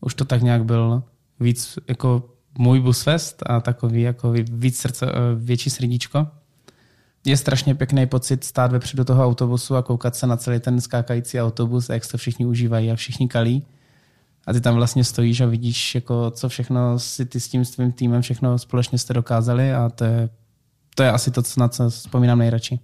Už 0.00 0.14
to 0.14 0.24
tak 0.24 0.42
nějak 0.42 0.64
byl 0.64 1.02
víc 1.40 1.78
jako 1.88 2.30
můj 2.58 2.80
busfest 2.80 3.42
a 3.46 3.60
takový 3.60 4.02
jako 4.02 4.32
víc 4.32 4.78
srdce, 4.78 5.06
eh, 5.06 5.12
větší 5.34 5.70
srdíčko. 5.70 6.26
Je 7.26 7.36
strašně 7.36 7.74
pěkný 7.74 8.06
pocit 8.06 8.44
stát 8.44 8.72
vepředu 8.72 9.04
toho 9.04 9.24
autobusu 9.24 9.76
a 9.76 9.82
koukat 9.82 10.16
se 10.16 10.26
na 10.26 10.36
celý 10.36 10.60
ten 10.60 10.80
skákající 10.80 11.40
autobus, 11.40 11.88
jak 11.88 12.06
to 12.06 12.18
všichni 12.18 12.46
užívají 12.46 12.90
a 12.90 12.96
všichni 12.96 13.28
kalí. 13.28 13.66
A 14.46 14.52
ty 14.52 14.60
tam 14.60 14.74
vlastně 14.74 15.04
stojíš 15.04 15.40
a 15.40 15.46
vidíš, 15.46 15.94
jako, 15.94 16.30
co 16.30 16.48
všechno 16.48 16.98
si 16.98 17.26
ty 17.26 17.40
s 17.40 17.48
tím 17.48 17.64
svým 17.64 17.92
týmem 17.92 18.22
všechno 18.22 18.58
společně 18.58 18.98
jste 18.98 19.14
dokázali 19.14 19.72
a 19.72 19.88
to 19.88 20.04
je, 20.04 20.28
to 20.94 21.02
je 21.02 21.12
asi 21.12 21.30
to, 21.30 21.42
co- 21.42 21.60
na 21.60 21.68
co 21.68 21.90
vzpomínám 21.90 22.38
nejradši. 22.38 22.80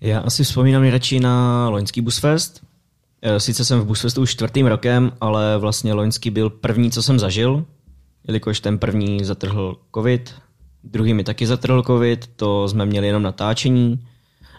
Já 0.00 0.20
asi 0.20 0.44
vzpomínám 0.44 0.82
nejradši 0.82 1.20
na 1.20 1.68
loňský 1.68 2.00
Busfest. 2.00 2.64
Eh, 3.22 3.40
Sice 3.40 3.64
jsem 3.64 3.80
v 3.80 3.84
Busfestu 3.84 4.22
už 4.22 4.30
čtvrtým 4.30 4.66
rokem, 4.66 5.12
ale 5.20 5.58
vlastně 5.58 5.92
loňský 5.92 6.30
byl 6.30 6.50
první, 6.50 6.90
co 6.90 7.02
jsem 7.02 7.18
zažil, 7.18 7.64
jelikož 8.28 8.60
ten 8.60 8.78
první 8.78 9.24
zatrhl 9.24 9.76
covid, 9.94 10.34
druhý 10.84 11.14
mi 11.14 11.24
taky 11.24 11.46
zatrhl 11.46 11.82
covid, 11.82 12.26
to 12.26 12.68
jsme 12.68 12.86
měli 12.86 13.06
jenom 13.06 13.22
natáčení, 13.22 14.06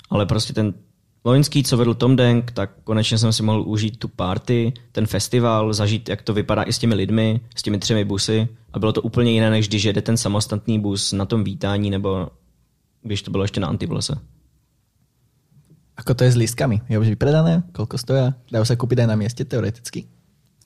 ale 0.10 0.26
prostě 0.26 0.54
ten 0.54 0.74
loňský, 1.26 1.64
co 1.64 1.78
vedl 1.78 1.94
Tom 1.94 2.16
Denk, 2.16 2.52
tak 2.52 2.72
konečně 2.84 3.18
jsem 3.18 3.34
si 3.34 3.44
mohl 3.44 3.62
užít 3.62 4.00
tu 4.00 4.08
party, 4.08 4.74
ten 4.92 5.06
festival, 5.06 5.74
zažít, 5.74 6.10
jak 6.10 6.22
to 6.22 6.34
vypadá 6.34 6.64
i 6.64 6.74
s 6.74 6.80
těmi 6.80 6.96
lidmi, 6.96 7.42
s 7.56 7.62
těmi 7.62 7.80
třemi 7.80 8.06
busy 8.06 8.48
a 8.74 8.80
bylo 8.80 8.92
to 8.92 9.02
úplně 9.02 9.32
jiné, 9.32 9.50
než 9.50 9.68
když 9.68 9.84
jede 9.84 10.02
ten 10.02 10.18
samostatný 10.18 10.80
bus 10.80 11.12
na 11.12 11.26
tom 11.26 11.44
vítání 11.44 11.90
nebo 11.90 12.28
když 13.02 13.22
to 13.22 13.32
bylo 13.32 13.44
ještě 13.44 13.60
na 13.60 13.68
Antiblese. 13.68 14.18
Ako 15.98 16.14
to 16.14 16.24
je 16.24 16.32
s 16.32 16.40
lístkami? 16.40 16.80
Je 16.88 16.96
už 16.96 17.12
vypredané? 17.12 17.68
Koľko 17.76 18.00
stoja? 18.00 18.32
Dajú 18.48 18.64
sa 18.64 18.80
kúpiť 18.80 19.04
aj 19.04 19.10
na 19.12 19.20
mieste 19.20 19.44
teoreticky? 19.44 20.08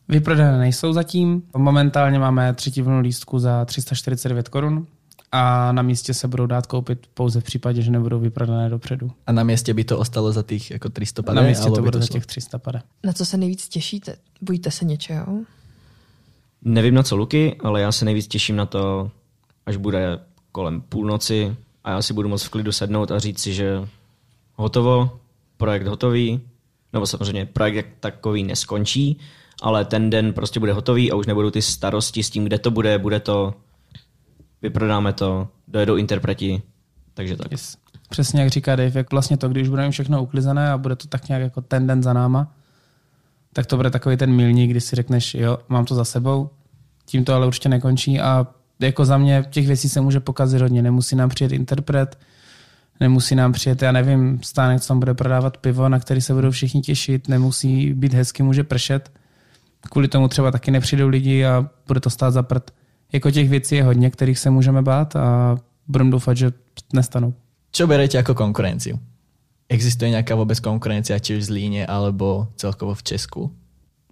Vyprodané 0.10 0.58
nejsou 0.58 0.94
zatím. 0.94 1.44
Momentálně 1.58 2.20
máme 2.20 2.54
třetí 2.54 2.82
vlnu 2.82 3.00
lístku 3.00 3.40
za 3.40 3.66
349 3.66 4.50
korun 4.50 4.88
a 5.32 5.72
na 5.72 5.82
místě 5.82 6.14
se 6.14 6.28
budou 6.28 6.46
dát 6.46 6.66
koupit 6.66 7.08
pouze 7.14 7.42
v 7.42 7.44
případě, 7.44 7.82
že 7.82 7.92
nebudou 7.92 8.20
vyprodané 8.20 8.70
dopředu. 8.70 9.12
A 9.28 9.32
na 9.32 9.44
mieste 9.44 9.74
by 9.74 9.84
to 9.84 10.00
ostalo 10.00 10.32
za 10.32 10.44
tých 10.44 10.72
jako 10.72 10.90
300 10.90 11.22
Na 11.34 11.42
alebo 11.42 11.76
to 11.76 11.82
bude 11.82 12.00
za 12.00 12.08
těch 12.08 12.26
300 12.26 12.60
pade. 12.60 12.82
Na 13.04 13.14
co 13.14 13.26
se 13.26 13.38
nejvíc 13.38 13.68
těšíte? 13.68 14.16
Bojíte 14.42 14.72
se 14.72 14.86
něčeho? 14.86 15.40
Nevím 16.62 16.94
na 16.94 17.04
co 17.04 17.16
Luky, 17.16 17.56
ale 17.64 17.82
já 17.82 17.92
se 17.92 18.06
nejvíc 18.06 18.28
těším 18.28 18.56
na 18.56 18.66
to, 18.66 19.12
až 19.66 19.78
bude 19.78 20.20
kolem 20.52 20.82
půlnoci 20.82 21.56
a 21.84 21.92
já 21.92 22.02
si 22.02 22.14
budu 22.14 22.30
moct 22.30 22.44
v 22.44 22.50
klidu 22.50 22.72
sednout 22.72 23.12
a 23.12 23.20
říct 23.20 23.40
si, 23.40 23.54
že 23.54 23.88
hotovo, 24.56 25.20
projekt 25.58 25.88
hotový, 25.88 26.42
nebo 26.94 27.08
samozřejmě 27.08 27.46
projekt 27.46 27.76
jak 27.76 27.86
takový 28.00 28.44
neskončí, 28.44 29.20
ale 29.62 29.86
ten 29.86 30.10
den 30.10 30.34
prostě 30.34 30.60
bude 30.60 30.74
hotový 30.74 31.12
a 31.12 31.16
už 31.16 31.26
nebudou 31.26 31.50
ty 31.50 31.62
starosti 31.62 32.24
s 32.24 32.30
tím, 32.30 32.44
kde 32.44 32.60
to 32.60 32.72
bude, 32.72 32.98
bude 32.98 33.20
to, 33.20 33.54
vyprodáme 34.62 35.14
to, 35.14 35.48
dojedou 35.68 35.96
interpreti, 35.96 36.62
takže 37.14 37.38
tak. 37.38 37.52
Yes. 37.52 37.78
Přesně 38.10 38.42
jak 38.42 38.50
říká 38.50 38.76
Dave, 38.76 39.00
jak 39.00 39.12
vlastně 39.12 39.38
to, 39.38 39.50
když 39.50 39.70
budeme 39.70 39.92
všechno 39.92 40.24
uklizené 40.24 40.72
a 40.72 40.78
bude 40.78 40.96
to 40.96 41.08
tak 41.08 41.28
nějak 41.28 41.42
jako 41.42 41.62
ten 41.62 41.88
den 41.88 42.04
za 42.04 42.14
náma, 42.14 42.52
tak 43.54 43.66
to 43.66 43.78
bude 43.78 43.90
takový 43.90 44.18
ten 44.18 44.34
milník, 44.34 44.72
kdy 44.72 44.82
si 44.82 44.96
řekneš, 44.96 45.34
jo, 45.36 45.58
mám 45.70 45.86
to 45.86 45.96
za 45.96 46.06
sebou, 46.06 46.50
tím 47.06 47.26
to 47.26 47.34
ale 47.34 47.48
určitě 47.48 47.70
nekončí 47.70 48.20
a 48.20 48.48
jako 48.80 49.06
za 49.06 49.18
mě 49.18 49.46
těch 49.50 49.68
věcí 49.68 49.90
se 49.90 50.02
může 50.02 50.20
pokazit 50.20 50.62
hodně. 50.62 50.82
Nemusí 50.82 51.16
nám 51.16 51.30
přijet 51.30 51.52
interpret, 51.52 52.20
nemusí 53.00 53.36
nám 53.36 53.52
přijet, 53.52 53.82
já 53.82 53.92
nevím, 53.92 54.40
stánek, 54.44 54.82
co 54.82 54.88
tam 54.88 55.00
bude 55.00 55.14
prodávat 55.14 55.58
pivo, 55.58 55.90
na 55.90 56.00
který 56.00 56.22
se 56.22 56.34
budou 56.34 56.52
všichni 56.52 56.82
těšit, 56.82 57.28
nemusí 57.28 57.94
být 57.94 58.14
hezky, 58.14 58.44
může 58.44 58.64
pršet. 58.64 59.12
Kvůli 59.90 60.08
tomu 60.08 60.28
třeba 60.28 60.52
taky 60.52 60.72
nepřijdou 60.72 61.08
lidi 61.08 61.46
a 61.46 61.70
bude 61.88 62.00
to 62.00 62.10
stát 62.10 62.32
za 62.32 62.44
prd. 62.44 62.72
Jako 63.12 63.32
těch 63.32 63.50
věcí 63.50 63.76
je 63.76 63.84
hodně, 63.84 64.10
kterých 64.10 64.40
se 64.40 64.50
můžeme 64.50 64.82
bát 64.82 65.16
a 65.16 65.58
budeme 65.88 66.12
doufat, 66.12 66.38
že 66.38 66.52
nestanou. 66.94 67.34
Čo 67.74 67.88
berete 67.88 68.22
ako 68.22 68.38
konkurenciu? 68.38 69.02
Existuje 69.66 70.14
nejaká 70.14 70.38
vôbec 70.38 70.62
konkurencia, 70.62 71.18
či 71.18 71.42
už 71.42 71.42
v 71.42 71.50
Zlíne, 71.50 71.82
alebo 71.90 72.54
celkovo 72.54 72.94
v 72.94 73.04
Česku? 73.04 73.50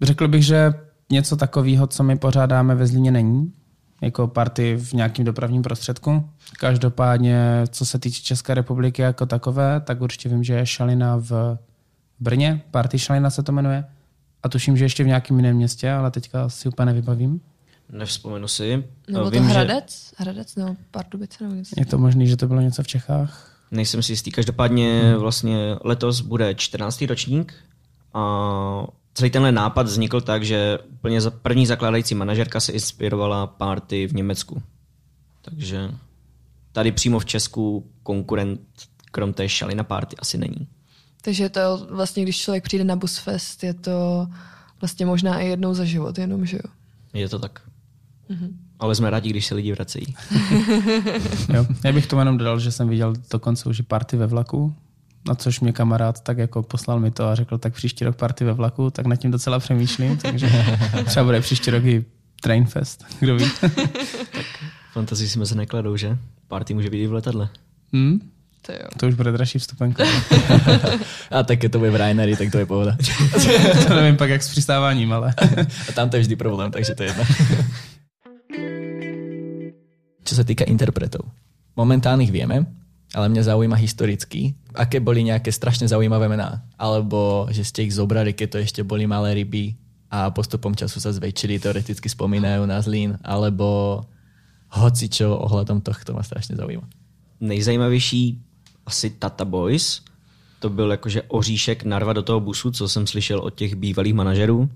Řekl 0.02 0.28
bych, 0.28 0.44
že 0.44 0.74
něco 1.10 1.36
takového, 1.36 1.86
co 1.86 2.02
my 2.02 2.18
pořádáme 2.18 2.74
ve 2.74 2.86
Zlíně 2.86 3.10
není. 3.10 3.52
jako 4.02 4.28
party 4.28 4.76
v 4.76 4.92
nějakém 4.92 5.24
dopravním 5.24 5.62
prostředku. 5.62 6.28
Každopádně, 6.58 7.64
co 7.68 7.86
se 7.86 7.98
týče 7.98 8.22
České 8.22 8.54
republiky 8.54 9.02
jako 9.02 9.26
takové, 9.26 9.80
tak 9.80 10.00
určitě 10.00 10.28
vím, 10.28 10.44
že 10.44 10.54
je 10.54 10.66
šalina 10.66 11.16
v 11.16 11.58
Brně, 12.20 12.62
party 12.70 12.98
šalina 12.98 13.30
se 13.30 13.42
to 13.42 13.52
jmenuje. 13.52 13.84
A 14.42 14.48
tuším, 14.48 14.76
že 14.76 14.84
ještě 14.84 15.04
v 15.04 15.06
nějakém 15.06 15.36
jiném 15.36 15.56
městě, 15.56 15.90
ale 15.90 16.10
teďka 16.10 16.48
si 16.48 16.68
úplně 16.68 16.86
nevybavím. 16.86 17.40
Nevzpomenu 17.88 18.48
si. 18.48 18.84
Nebo 19.08 19.30
Vím, 19.30 19.42
to 19.42 19.48
že 19.48 19.54
Hradec? 19.54 20.14
Hradec 20.16 20.56
nebo 20.56 20.76
Pardubice 20.90 21.44
nebo 21.44 21.54
něco. 21.54 21.74
Je 21.78 21.86
to 21.86 21.98
možné, 21.98 22.26
že 22.26 22.36
to 22.36 22.48
bylo 22.48 22.60
něco 22.60 22.82
v 22.82 22.86
Čechách? 22.86 23.52
nejsem 23.72 24.02
si 24.02 24.12
jistý. 24.12 24.30
Každopádně 24.30 25.16
vlastně 25.16 25.76
letos 25.84 26.20
bude 26.20 26.54
14. 26.54 27.02
ročník 27.02 27.54
a 28.14 28.86
celý 29.14 29.30
tenhle 29.30 29.52
nápad 29.52 29.86
vznikl 29.86 30.20
tak, 30.20 30.44
že 30.44 30.78
úplně 30.92 31.20
za 31.20 31.30
první 31.30 31.66
zakládající 31.66 32.14
manažerka 32.14 32.60
se 32.60 32.72
inspirovala 32.72 33.46
party 33.46 34.06
v 34.06 34.14
Německu. 34.14 34.62
Takže 35.42 35.90
tady 36.72 36.92
přímo 36.92 37.18
v 37.18 37.24
Česku 37.24 37.90
konkurent 38.02 38.60
krom 39.10 39.32
té 39.32 39.48
šalina 39.48 39.84
party 39.84 40.16
asi 40.18 40.38
není. 40.38 40.68
Takže 41.22 41.48
to 41.48 41.86
vlastně, 41.90 42.22
když 42.22 42.38
člověk 42.38 42.64
přijde 42.64 42.84
na 42.84 42.96
Busfest, 42.96 43.64
je 43.64 43.74
to 43.74 44.26
vlastně 44.80 45.06
možná 45.06 45.40
i 45.40 45.48
jednou 45.48 45.74
za 45.74 45.84
život, 45.84 46.18
jenom, 46.18 46.46
že 46.46 46.56
jo. 46.56 46.72
Je 47.14 47.28
to 47.28 47.38
tak. 47.38 47.60
Ale 48.78 48.94
jsme 48.94 49.10
rádi, 49.10 49.30
když 49.30 49.46
se 49.46 49.54
lidi 49.54 49.72
vracejí. 49.72 50.06
Jo. 51.54 51.66
Já 51.84 51.92
bych 51.92 52.06
tomu 52.06 52.20
jenom 52.20 52.38
dodal, 52.38 52.60
že 52.60 52.72
jsem 52.72 52.88
viděl 52.88 53.14
dokonce 53.30 53.68
už 53.68 53.78
i 53.78 53.82
party 53.82 54.16
ve 54.16 54.26
vlaku, 54.26 54.74
na 55.28 55.34
což 55.34 55.60
mě 55.60 55.72
kamarád 55.72 56.20
tak 56.20 56.38
jako 56.38 56.62
poslal 56.62 57.00
mi 57.00 57.10
to 57.10 57.24
a 57.24 57.34
řekl, 57.34 57.58
tak 57.58 57.74
příští 57.74 58.04
rok 58.04 58.16
party 58.16 58.44
ve 58.44 58.52
vlaku, 58.52 58.90
tak 58.90 59.06
nad 59.06 59.16
tím 59.16 59.30
docela 59.30 59.58
přemýšlím, 59.58 60.16
takže 60.16 60.50
třeba 61.06 61.24
bude 61.24 61.40
příští 61.40 61.70
rok 61.70 61.84
i 61.84 62.04
Trainfest, 62.40 63.04
kdo 63.20 63.36
ví. 63.36 63.44
Fantazii 64.92 65.28
si 65.28 65.38
mezi 65.38 65.54
nekladou, 65.54 65.96
že? 65.96 66.18
Party 66.48 66.74
může 66.74 66.90
být 66.90 67.02
i 67.02 67.06
v 67.06 67.12
letadle. 67.12 67.48
Hmm? 67.92 68.31
To 68.62 68.72
jo. 68.72 68.86
To 68.96 69.06
už 69.08 69.14
bude 69.14 69.32
dražší 69.32 69.58
vstupenka. 69.58 70.04
A 71.30 71.42
také 71.42 71.68
to 71.68 71.78
bude 71.78 71.90
v 71.90 71.96
Rainery, 71.96 72.36
tak 72.36 72.50
to 72.50 72.58
je 72.58 72.66
pohoda. 72.66 72.96
to 73.88 73.94
nevím 73.94 74.16
pak 74.16 74.30
jak 74.30 74.42
s 74.42 74.48
přistáváním, 74.48 75.12
ale 75.12 75.34
A 75.88 75.92
tam 75.94 76.10
to 76.10 76.16
je 76.16 76.22
vždy 76.22 76.36
problém, 76.36 76.70
takže 76.70 76.94
to 76.94 77.02
je 77.02 77.08
jedno. 77.08 77.24
Čo 80.22 80.34
sa 80.38 80.44
týka 80.46 80.62
interpretov. 80.64 81.26
Momentálnych 81.74 82.30
vieme, 82.30 82.70
ale 83.12 83.26
mňa 83.28 83.42
zaujíma 83.42 83.76
historicky, 83.76 84.54
aké 84.72 85.02
boli 85.02 85.26
nejaké 85.26 85.50
strašne 85.50 85.90
zaujímavé 85.90 86.30
mená. 86.30 86.62
Alebo 86.78 87.50
že 87.50 87.66
ste 87.66 87.82
ich 87.82 87.96
zobrali, 87.98 88.32
keď 88.32 88.48
to 88.48 88.58
ešte 88.62 88.80
boli 88.86 89.10
malé 89.10 89.34
ryby 89.42 89.74
a 90.12 90.30
postupom 90.30 90.76
času 90.76 91.00
sa 91.00 91.10
zväčšili, 91.10 91.58
teoreticky 91.58 92.06
spomínajú 92.06 92.62
na 92.68 92.78
Zlín, 92.78 93.18
alebo 93.24 94.00
hoci 94.72 95.10
čo 95.10 95.34
ohľadom 95.36 95.84
tohto 95.84 96.16
ma 96.16 96.24
strašne 96.24 96.56
zaujíma. 96.56 96.84
Nejzajímavější 97.42 98.51
asi 98.86 99.10
Tata 99.10 99.44
Boys. 99.44 100.02
To 100.58 100.70
byl 100.70 100.90
jakože 100.90 101.22
oříšek 101.22 101.84
narva 101.84 102.12
do 102.12 102.22
toho 102.22 102.40
busu, 102.40 102.70
co 102.70 102.88
jsem 102.88 103.06
slyšel 103.06 103.38
od 103.40 103.54
těch 103.54 103.74
bývalých 103.74 104.14
manažerů. 104.14 104.68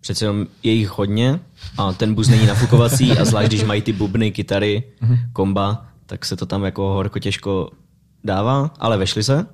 Přece 0.00 0.24
jenom 0.24 0.46
je 0.62 0.72
jich 0.72 0.88
hodně 0.88 1.40
a 1.78 1.92
ten 1.92 2.14
bus 2.14 2.28
není 2.28 2.46
nafukovací 2.46 3.12
a 3.12 3.24
zvlášť, 3.24 3.48
když 3.48 3.64
mají 3.64 3.82
ty 3.82 3.92
bubny, 3.92 4.32
kytary, 4.32 4.82
komba, 5.32 5.88
tak 6.06 6.24
se 6.24 6.36
to 6.36 6.46
tam 6.46 6.64
jako 6.64 6.82
horko 6.82 7.18
těžko 7.18 7.70
dává, 8.24 8.70
ale 8.78 8.98
vešli 8.98 9.22
se. 9.22 9.46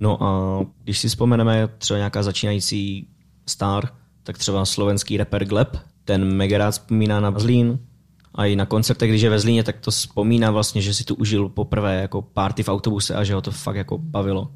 No 0.00 0.22
a 0.22 0.60
když 0.84 0.98
si 0.98 1.08
vzpomeneme 1.08 1.68
třeba 1.78 1.98
nějaká 1.98 2.22
začínající 2.22 3.08
star, 3.46 3.88
tak 4.22 4.38
třeba 4.38 4.64
slovenský 4.64 5.16
rapper 5.16 5.44
Gleb, 5.44 5.76
ten 6.04 6.36
mega 6.36 6.58
rád 6.58 6.70
vzpomíná 6.70 7.20
na 7.20 7.38
Zlín, 7.38 7.78
a 8.34 8.46
i 8.46 8.56
na 8.56 8.66
koncertech, 8.66 9.10
když 9.10 9.22
je 9.22 9.30
ve 9.30 9.38
Zlíně, 9.38 9.64
tak 9.64 9.80
to 9.80 9.90
vzpomíná 9.90 10.50
vlastně, 10.50 10.82
že 10.82 10.94
si 10.94 11.04
tu 11.04 11.14
užil 11.14 11.48
poprvé 11.48 12.00
jako 12.00 12.22
party 12.22 12.62
v 12.62 12.68
autobuse 12.68 13.14
a 13.14 13.24
že 13.24 13.34
ho 13.34 13.40
to 13.40 13.50
fakt 13.50 13.76
jako 13.76 13.98
bavilo. 13.98 14.50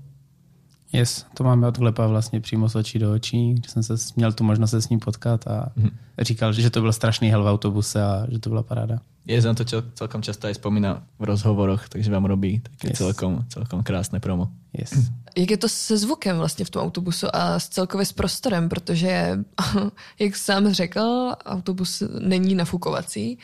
yes, 0.93 1.27
to 1.35 1.45
máme 1.45 1.67
od 1.69 1.79
Glepa 1.79 2.07
vlastně 2.07 2.41
přímo 2.41 2.69
z 2.69 2.75
očí 2.75 2.99
do 2.99 3.13
očí, 3.13 3.55
že 3.65 3.71
jsem 3.71 3.83
se 3.83 3.95
měl 4.17 4.33
tu 4.33 4.45
možnost 4.45 4.71
se 4.71 4.83
s 4.83 4.89
ním 4.89 5.01
potkat 5.01 5.47
a 5.47 5.73
říkal, 6.19 6.53
že 6.53 6.71
to 6.71 6.81
byl 6.81 6.93
strašný 6.93 7.29
hel 7.29 7.45
v 7.45 7.47
autobuse 7.47 8.03
a 8.05 8.27
že 8.31 8.39
to 8.39 8.49
byla 8.51 8.63
paráda. 8.63 8.99
Je 9.27 9.43
na 9.43 9.55
to 9.59 9.65
čo, 9.67 9.83
celkom 9.99 10.23
často 10.23 10.47
aj 10.47 10.55
spomína 10.55 11.03
v 11.19 11.25
rozhovoroch, 11.27 11.91
takže 11.91 12.11
vám 12.15 12.25
robí 12.31 12.63
také 12.63 12.95
Yes. 12.95 12.99
celkom, 13.03 13.43
celkom 13.51 13.83
krásne 13.83 14.21
promo. 14.23 14.55
Yes. 14.71 14.95
Jak 15.37 15.51
je 15.51 15.57
to 15.57 15.69
se 15.69 15.99
zvukem 15.99 16.37
vlastně 16.37 16.65
v 16.65 16.71
tom 16.71 16.83
autobusu 16.83 17.27
a 17.33 17.59
s 17.59 17.69
celkově 17.69 18.07
s 18.07 18.13
prostorem, 18.13 18.69
protože, 18.69 19.39
jak 20.19 20.37
sám 20.37 20.73
řekl, 20.73 21.33
autobus 21.45 22.03
není 22.19 22.55
nafukovací. 22.55 23.39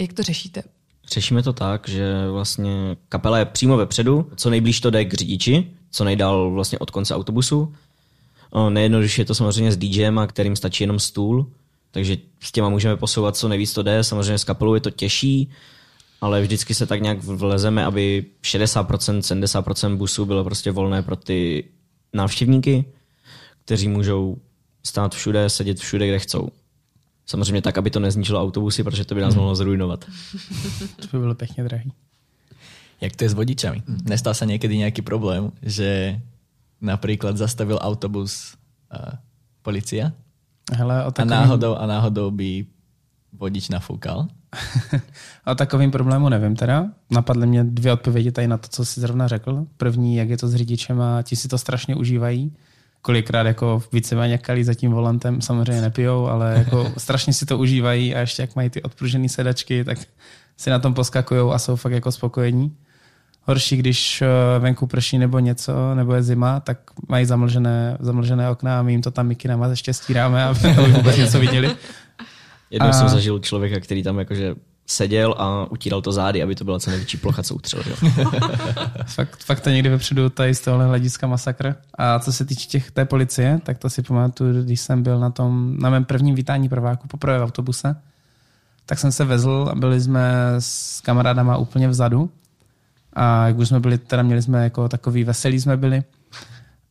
Jak 0.00 0.12
to 0.12 0.22
řešíte? 0.22 0.62
Řešíme 1.12 1.42
to 1.42 1.52
tak, 1.52 1.88
že 1.88 2.28
vlastně 2.30 2.96
kapela 3.08 3.38
je 3.38 3.44
přímo 3.44 3.76
vepředu, 3.76 4.30
co 4.36 4.50
nejblíž 4.50 4.80
to 4.80 4.90
jde 4.90 5.04
k 5.04 5.14
řidiči, 5.14 5.70
co 5.90 6.04
nejdál 6.04 6.50
vlastně 6.50 6.78
od 6.78 6.90
konce 6.90 7.14
autobusu. 7.14 7.74
Nejjednodušší 8.68 9.20
je 9.20 9.24
to 9.24 9.34
samozřejmě 9.34 9.72
s 9.72 9.76
DJem, 9.76 10.18
a 10.18 10.26
kterým 10.26 10.56
stačí 10.56 10.84
jenom 10.84 10.98
stůl, 10.98 11.50
takže 11.90 12.16
s 12.40 12.52
těma 12.52 12.68
můžeme 12.68 12.96
posouvat 12.96 13.36
co 13.36 13.48
nejvíc 13.48 13.72
to 13.72 13.82
jde. 13.82 14.04
Samozřejmě 14.04 14.38
s 14.38 14.44
kapelou 14.44 14.74
je 14.74 14.80
to 14.80 14.90
těžší, 14.90 15.50
ale 16.24 16.40
vždycky 16.40 16.74
se 16.74 16.86
tak 16.86 17.04
nějak 17.04 17.20
vlezeme, 17.20 17.84
aby 17.84 18.24
60%, 18.42 19.20
70% 19.20 19.96
busu 19.96 20.24
bylo 20.24 20.44
prostě 20.44 20.72
volné 20.72 21.02
pro 21.02 21.16
ty 21.16 21.64
návštěvníky, 22.12 22.84
kteří 23.64 23.88
můžou 23.88 24.36
stát 24.82 25.14
všude, 25.14 25.50
sedět 25.50 25.78
všude, 25.78 26.08
kde 26.08 26.18
chcou. 26.18 26.48
Samozřejmě 27.26 27.62
tak, 27.62 27.78
aby 27.78 27.90
to 27.90 28.00
nezničilo 28.00 28.40
autobusy, 28.40 28.84
protože 28.84 29.04
to 29.04 29.14
by 29.14 29.20
nás 29.20 29.34
mohlo 29.34 29.54
zrujnovat. 29.54 30.04
To 30.96 31.06
by 31.12 31.18
bylo 31.18 31.34
pěkně 31.34 31.64
drahý. 31.64 31.92
Jak 33.00 33.16
to 33.16 33.24
je 33.24 33.30
s 33.30 33.36
vodičami? 33.36 33.82
Nestal 34.08 34.32
sa 34.32 34.48
niekedy 34.48 34.80
nejaký 34.80 35.04
problém, 35.04 35.52
že 35.60 36.16
napríklad 36.80 37.36
zastavil 37.36 37.76
autobus 37.76 38.56
uh, 38.88 39.20
policia 39.60 40.16
Hele, 40.72 41.04
o 41.04 41.12
a 41.12 41.24
náhodou, 41.24 41.76
a 41.76 41.84
náhodou 41.84 42.32
by 42.32 42.64
vodič 43.36 43.68
nafúkal? 43.68 44.32
o 45.46 45.54
takovým 45.54 45.90
problému 45.90 46.28
nevím 46.28 46.56
teda. 46.56 46.86
Napadly 47.10 47.46
mě 47.46 47.64
dvě 47.64 47.92
odpovědi 47.92 48.32
tady 48.32 48.48
na 48.48 48.58
to, 48.58 48.68
co 48.68 48.84
jsi 48.84 49.00
zrovna 49.00 49.28
řekl. 49.28 49.66
První, 49.76 50.16
jak 50.16 50.28
je 50.28 50.36
to 50.36 50.48
s 50.48 50.54
řidičem 50.54 51.00
a 51.00 51.22
ti 51.22 51.36
si 51.36 51.48
to 51.48 51.58
strašně 51.58 51.96
užívají. 51.96 52.52
Kolikrát 53.02 53.46
jako 53.46 53.82
víceméně 53.92 54.38
kalí 54.38 54.64
za 54.64 54.74
tím 54.74 54.92
volantem, 54.92 55.40
samozřejmě 55.40 55.82
nepijou, 55.82 56.26
ale 56.28 56.54
jako 56.58 56.92
strašně 56.98 57.32
si 57.32 57.46
to 57.46 57.58
užívají 57.58 58.14
a 58.14 58.20
ještě 58.20 58.42
jak 58.42 58.56
mají 58.56 58.70
ty 58.70 58.82
odpružené 58.82 59.28
sedačky, 59.28 59.84
tak 59.84 59.98
si 60.56 60.70
na 60.70 60.78
tom 60.78 60.94
poskakují 60.94 61.52
a 61.52 61.58
jsou 61.58 61.76
fakt 61.76 61.92
jako 61.92 62.12
spokojení. 62.12 62.76
Horší, 63.46 63.76
když 63.76 64.22
eh, 64.22 64.58
venku 64.58 64.86
prší 64.86 65.18
nebo 65.18 65.38
něco, 65.38 65.94
nebo 65.94 66.14
je 66.14 66.22
zima, 66.22 66.60
tak 66.60 66.78
mají 67.08 67.26
zamlžené, 67.26 67.96
zamlžené 68.00 68.50
okna 68.50 68.78
a 68.78 68.82
my 68.82 68.92
jim 68.92 69.02
to 69.02 69.10
tam 69.10 69.26
mikinama 69.26 69.66
ještě 69.66 69.94
stíráme, 69.94 70.44
aby 70.76 70.92
vůbec 70.92 71.16
něco 71.16 71.40
viděli. 71.40 71.76
Jednou 72.70 72.88
A- 72.88 72.92
jsem 72.92 73.08
zažil 73.08 73.38
člověka, 73.38 73.80
který 73.80 74.02
tam 74.02 74.18
jakože 74.18 74.54
seděl 74.86 75.34
a 75.38 75.64
utíral 75.70 76.02
to 76.02 76.12
zády, 76.12 76.42
aby 76.42 76.54
to 76.54 76.64
byla 76.64 76.80
co 76.80 76.90
největší 76.90 77.16
plocha, 77.16 77.42
co 77.42 77.54
utřel. 77.54 77.82
Jo. 77.86 77.96
Fakt, 79.06 79.44
fakt 79.44 79.60
to 79.60 79.70
někdy 79.70 79.88
vepředu 79.88 80.28
tady 80.30 80.54
z 80.54 80.60
tohohle 80.60 80.86
hlediska 80.86 81.26
masakr. 81.26 81.74
A 81.94 82.18
co 82.18 82.32
se 82.32 82.44
týče 82.44 82.68
těch, 82.68 82.90
té 82.90 83.04
policie, 83.04 83.60
tak 83.62 83.78
to 83.78 83.90
si 83.90 84.02
pamatuju, 84.02 84.62
když 84.62 84.80
jsem 84.80 85.02
byl 85.02 85.20
na 85.20 85.30
tom, 85.30 85.76
na 85.78 85.90
mém 85.90 86.04
prvním 86.04 86.34
vítání 86.34 86.68
prváku 86.68 87.08
poprvé 87.08 87.38
v 87.38 87.42
autobuse, 87.42 87.96
tak 88.86 88.98
jsem 88.98 89.12
se 89.12 89.24
vezl 89.24 89.68
a 89.70 89.74
byli 89.74 90.00
jsme 90.00 90.32
s 90.58 91.00
kamarádama 91.00 91.56
úplně 91.56 91.88
vzadu. 91.88 92.30
A 93.12 93.46
jak 93.46 93.58
už 93.58 93.68
jsme 93.68 93.80
byli, 93.80 93.98
teda 93.98 94.22
měli 94.22 94.42
jsme 94.42 94.64
jako 94.64 94.88
takový 94.88 95.24
veselí 95.24 95.60
jsme 95.60 95.76
byli. 95.76 96.02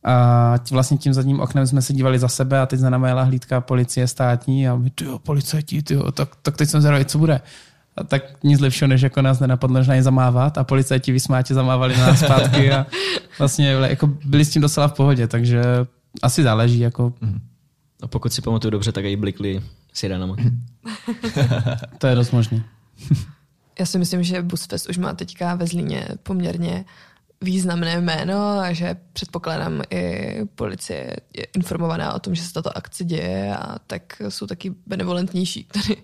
A 0.04 0.54
tí- 0.58 0.74
vlastně 0.74 0.98
tím 0.98 1.14
zadním 1.14 1.40
oknem 1.40 1.66
jsme 1.66 1.82
se 1.82 1.92
dívali 1.92 2.18
za 2.18 2.28
sebe 2.28 2.60
a 2.60 2.66
teď 2.66 2.80
za 2.80 2.90
námi 2.90 3.08
jela 3.08 3.22
hlídka 3.22 3.60
policie 3.60 4.08
státní 4.08 4.68
a 4.68 4.76
my, 4.76 4.90
tyjo, 4.90 5.18
policajti, 5.18 5.82
tyjo, 5.82 6.12
tak, 6.12 6.28
tak 6.42 6.56
teď 6.56 6.68
jsem 6.68 6.80
zvědavý, 6.80 7.04
co 7.04 7.18
bude. 7.18 7.40
A 7.96 8.04
tak 8.04 8.44
nic 8.44 8.60
lepšího, 8.60 8.88
než 8.88 9.02
jako 9.02 9.22
nás 9.22 9.40
nenapadlo, 9.40 9.78
než 9.78 9.88
na 9.88 9.94
ně 9.94 10.02
zamávat 10.02 10.58
a 10.58 10.64
policajti 10.64 11.12
vysmátě 11.12 11.54
zamávali 11.54 11.96
na 11.96 12.06
nás 12.06 12.20
zpátky 12.20 12.72
a 12.72 12.86
vlastně 13.38 13.68
jako 13.68 14.06
byli 14.06 14.44
s 14.44 14.50
tím 14.50 14.62
docela 14.62 14.88
v 14.88 14.92
pohodě, 14.92 15.28
takže 15.28 15.62
asi 16.22 16.42
záleží. 16.42 16.78
Jako, 16.78 17.12
A 18.02 18.06
pokud 18.06 18.32
si 18.32 18.42
pamatuju 18.42 18.70
dobře, 18.70 18.92
tak 18.92 19.04
i 19.04 19.16
blikli 19.16 19.62
sirenama. 19.92 20.36
to 21.98 22.06
je 22.06 22.14
dost 22.14 22.30
možný. 22.30 22.62
Já 23.78 23.86
si 23.86 23.98
myslím, 23.98 24.22
že 24.22 24.42
Busfest 24.42 24.88
už 24.88 24.98
má 24.98 25.12
teďka 25.12 25.54
ve 25.54 25.66
Zlíně 25.66 26.08
poměrně 26.22 26.84
významné 27.44 28.00
jméno 28.00 28.58
a 28.58 28.72
že 28.72 28.96
předpokládám 29.12 29.82
i 29.90 30.34
policie 30.54 31.16
je 31.36 31.44
informovaná 31.56 32.14
o 32.14 32.18
tom, 32.18 32.34
že 32.34 32.42
se 32.42 32.52
tato 32.52 32.76
akce 32.76 33.04
děje 33.04 33.56
a 33.56 33.78
tak 33.86 34.22
jsou 34.28 34.46
taky 34.46 34.74
benevolentnější. 34.86 35.64
Tady. 35.64 35.96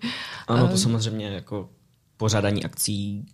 Ano, 0.49 0.69
to 0.69 0.79
samozřejmě 0.79 1.27
jako 1.27 1.71
pořádání 2.17 2.65
akcí 2.65 3.27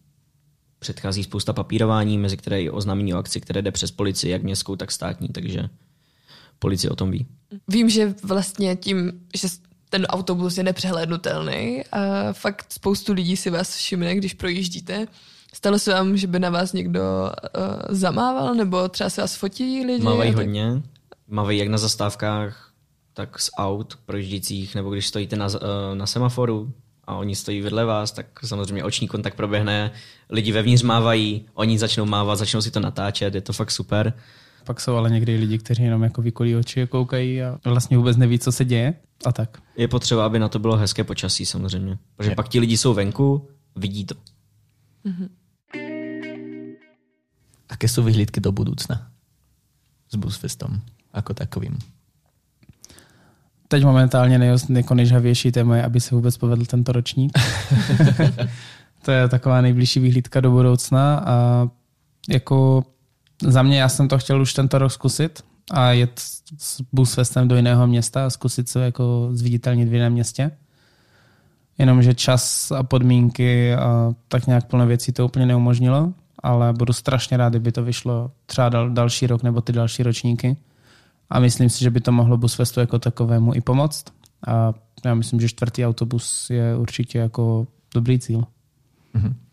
předchází 0.79 1.25
spousta 1.25 1.53
papírování, 1.53 2.19
mezi 2.19 2.37
které 2.37 2.63
i 2.63 2.71
oznámení 2.71 3.15
o 3.15 3.19
akci, 3.19 3.41
které 3.41 3.63
jde 3.63 3.71
přes 3.71 3.91
policii, 3.91 4.33
jak 4.33 4.43
městskou, 4.43 4.77
tak 4.77 4.93
státní, 4.93 5.29
takže 5.29 5.69
policie 6.59 6.91
o 6.91 6.97
tom 6.97 7.11
ví. 7.11 7.27
Vím, 7.69 7.91
že 7.91 8.15
vlastně 8.23 8.77
tím, 8.77 9.13
že 9.37 9.49
ten 9.91 10.05
autobus 10.05 10.59
je 10.59 10.65
nepřehlednutelný 10.65 11.85
a 11.93 12.33
fakt 12.33 12.73
spoustu 12.73 13.13
lidí 13.13 13.37
si 13.37 13.51
vás 13.51 13.77
všimne, 13.77 14.15
když 14.15 14.35
projíždíte. 14.35 15.07
Stalo 15.57 15.79
se 15.79 15.93
vám, 15.93 16.17
že 16.17 16.27
by 16.27 16.39
na 16.39 16.51
vás 16.51 16.73
někdo 16.73 17.01
uh, 17.01 17.63
zamával, 17.89 18.55
nebo 18.55 18.89
třeba 18.89 19.11
se 19.11 19.21
vás 19.21 19.37
fotí 19.37 19.85
lidi? 19.87 20.05
Mávají 20.05 20.31
tak... 20.31 20.37
hodně. 20.37 20.83
Mávají 21.29 21.59
jak 21.59 21.69
na 21.69 21.79
zastávkách, 21.79 22.73
tak 23.15 23.41
z 23.41 23.51
aut 23.59 23.99
projíždících, 24.07 24.75
nebo 24.75 24.91
když 24.91 25.07
stojíte 25.07 25.37
na, 25.37 25.49
eh, 25.55 25.95
na 25.95 26.07
semaforu 26.07 26.73
a 27.05 27.15
oni 27.15 27.37
stojí 27.37 27.61
vedle 27.61 27.85
vás, 27.85 28.13
tak 28.13 28.27
samozřejmě 28.45 28.85
oční 28.85 29.09
kontakt 29.09 29.35
proběhne, 29.35 29.93
lidi 30.31 30.53
vevnitř 30.53 30.83
mávají, 30.83 31.47
oni 31.55 31.79
začnou 31.79 32.05
mávat, 32.05 32.37
začnou 32.37 32.61
si 32.61 32.71
to 32.71 32.81
natáčet, 32.81 33.35
je 33.35 33.41
to 33.41 33.53
fakt 33.53 33.71
super. 33.71 34.13
Pak 34.65 34.81
jsou 34.81 34.95
ale 34.95 35.11
někdy 35.11 35.37
lidi, 35.37 35.59
kteří 35.59 35.83
jenom 35.83 36.03
jako 36.03 36.23
vykolí 36.23 36.57
oči 36.57 36.83
a 36.83 36.87
koukají 36.87 37.43
a 37.43 37.59
vlastně 37.65 37.97
vůbec 37.97 38.17
neví, 38.17 38.39
co 38.39 38.53
se 38.53 38.65
děje 38.65 38.95
a 39.25 39.33
tak. 39.33 39.63
Je 39.77 39.89
potřeba, 39.89 40.27
aby 40.27 40.39
na 40.39 40.49
to 40.49 40.59
bylo 40.59 40.77
hezké 40.77 41.05
počasí 41.05 41.47
samozřejmě, 41.47 41.99
protože 42.17 42.31
Je. 42.31 42.37
pak 42.37 42.49
ti 42.49 42.61
lidi 42.61 42.77
jsou 42.77 42.95
venku, 42.95 43.49
vidí 43.77 44.05
to. 44.05 44.15
Aké 47.77 47.93
sú 47.93 48.01
vyhlídky 48.01 48.41
do 48.41 48.57
budúcna 48.57 49.13
s 50.09 50.17
Busfestom 50.17 50.81
ako 51.13 51.37
takovým? 51.37 51.77
Teď 53.69 53.85
momentálně 53.85 54.39
nej- 54.39 54.77
jako 54.77 54.95
nejžhavější 54.95 55.53
téma 55.53 55.77
je, 55.77 55.85
aby 55.85 56.01
se 56.01 56.15
vůbec 56.15 56.37
povedl 56.37 56.65
tento 56.65 56.93
ročník. 56.93 57.33
to 59.05 59.11
je 59.13 59.29
taková 59.29 59.61
nejbližší 59.61 60.01
vyhlídka 60.01 60.41
do 60.41 60.51
budoucna 60.51 61.19
a 61.19 61.69
jako 62.29 62.85
za 63.43 63.63
mě 63.63 63.81
já 63.81 63.89
jsem 63.89 64.09
to 64.09 64.19
chtěl 64.19 64.43
už 64.43 64.55
tento 64.55 64.79
rok 64.79 64.93
zkusit 64.93 65.45
a 65.71 65.93
jet 65.93 66.21
s 66.59 66.81
busfestem 66.93 67.49
do 67.49 67.57
jiného 67.57 67.87
města 67.87 68.27
a 68.27 68.31
zkusit 68.31 68.69
se 68.69 68.85
jako 68.85 69.29
zviditelnit 69.33 69.89
v 69.89 69.95
jiném 69.95 70.13
městě. 70.13 70.51
Jenomže 71.79 72.15
čas 72.15 72.73
a 72.73 72.83
podmínky 72.83 73.75
a 73.75 74.15
tak 74.29 74.47
nějak 74.47 74.65
plno 74.65 74.87
věcí 74.87 75.13
to 75.13 75.25
úplně 75.25 75.47
neumožnilo, 75.47 76.13
ale 76.43 76.73
budu 76.73 76.93
strašně 76.93 77.37
rád, 77.37 77.49
kdyby 77.49 77.73
to 77.73 77.85
vyšlo 77.85 78.31
třeba 78.47 78.69
dal, 78.69 78.91
další 78.91 79.27
rok 79.27 79.43
nebo 79.43 79.61
ty 79.61 79.73
další 79.73 80.03
ročníky. 80.03 80.57
A 81.31 81.41
myslím 81.41 81.71
si, 81.71 81.85
že 81.85 81.91
by 81.91 82.01
to 82.01 82.13
mohlo 82.13 82.37
Busfestu 82.37 82.81
jako 82.81 82.99
takovému 82.99 83.55
i 83.55 83.61
pomoct. 83.61 84.05
A 84.47 84.75
já 85.05 85.15
myslím, 85.15 85.41
že 85.41 85.49
čtvrtý 85.49 85.87
autobus 85.87 86.51
je 86.51 86.77
určitě 86.77 87.19
jako 87.19 87.67
dobrý 87.95 88.19
cíl. 88.19 88.45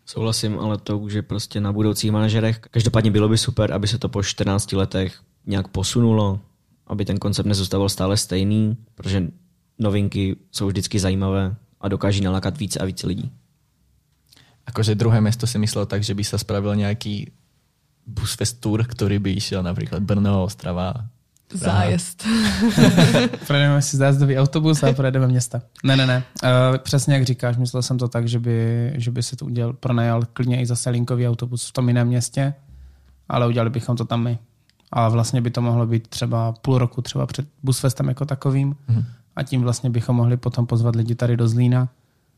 Souhlasím, 0.06 0.58
ale 0.58 0.78
to 0.78 0.98
už 0.98 1.12
je 1.12 1.22
prostě 1.22 1.60
na 1.60 1.72
budoucích 1.72 2.12
manažerech. 2.12 2.60
Každopádně 2.70 3.10
bylo 3.10 3.28
by 3.28 3.38
super, 3.38 3.72
aby 3.72 3.88
se 3.88 3.98
to 3.98 4.08
po 4.08 4.22
14 4.22 4.72
letech 4.72 5.20
nějak 5.46 5.68
posunulo, 5.68 6.40
aby 6.86 7.04
ten 7.04 7.18
koncept 7.18 7.46
nezůstával 7.46 7.88
stále 7.88 8.16
stejný, 8.16 8.76
protože 8.94 9.30
novinky 9.78 10.36
jsou 10.52 10.66
vždycky 10.66 10.98
zajímavé 10.98 11.56
a 11.80 11.88
dokáží 11.88 12.20
nalákat 12.20 12.58
více 12.58 12.78
a 12.78 12.84
více 12.84 13.06
lidí. 13.06 13.32
Akože 14.66 14.94
druhé 14.94 15.20
mesto 15.20 15.46
si 15.46 15.58
myslel 15.58 15.86
tak, 15.86 16.00
že 16.02 16.14
by 16.16 16.24
sa 16.24 16.38
spravil 16.40 16.74
nejaký 16.74 17.28
Busfest 18.06 18.60
tour, 18.60 18.84
ktorý 18.84 19.16
by 19.20 19.32
išiel 19.32 19.64
napríklad 19.64 20.00
Brno, 20.04 20.44
Ostrava, 20.44 21.08
Praha. 21.48 21.84
Zájezd. 21.86 22.24
Projedeme 23.48 23.82
si 23.82 23.96
zájezdový 23.96 24.38
autobus 24.38 24.82
a 24.82 24.92
projedeme 24.92 25.26
města. 25.28 25.62
Ne, 25.84 25.96
ne, 25.96 26.06
ne. 26.06 26.22
Uh, 26.42 26.78
přesně 26.78 27.14
jak 27.14 27.24
říkáš, 27.24 27.56
myslel 27.56 27.82
jsem 27.82 27.98
to 27.98 28.08
tak, 28.08 28.28
že 28.28 28.38
by, 28.38 28.92
že 28.96 29.10
by 29.10 29.22
se 29.22 29.36
to 29.36 29.44
udělal, 29.44 29.72
pronajal 29.72 30.22
klidně 30.32 30.60
i 30.60 30.66
zase 30.66 30.90
linkový 30.90 31.28
autobus 31.28 31.68
v 31.68 31.72
tom 31.72 31.88
jiném 31.88 32.08
městě, 32.08 32.54
ale 33.28 33.46
udělali 33.46 33.70
bychom 33.70 33.96
to 33.96 34.04
tam 34.04 34.22
my. 34.22 34.38
A 34.92 35.08
vlastně 35.08 35.40
by 35.40 35.50
to 35.50 35.62
mohlo 35.62 35.86
být 35.86 36.08
třeba 36.08 36.52
půl 36.52 36.78
roku 36.78 37.02
třeba 37.02 37.26
před 37.26 37.46
Busfestem 37.62 38.08
jako 38.08 38.24
takovým 38.24 38.76
Mhm. 38.88 39.04
a 39.36 39.42
tím 39.42 39.62
vlastně 39.62 39.90
bychom 39.90 40.16
mohli 40.16 40.36
potom 40.36 40.66
pozvat 40.66 40.96
lidi 40.96 41.14
tady 41.14 41.36
do 41.36 41.48
Zlína, 41.48 41.88